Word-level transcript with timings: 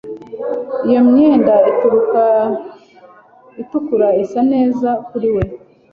Iyo 0.87 0.99
myenda 1.09 1.55
itukura 3.61 4.07
isa 4.23 4.41
neza 4.51 4.89
kuri 5.07 5.29
we 5.35 5.43